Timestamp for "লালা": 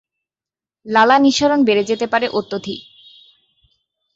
0.85-1.17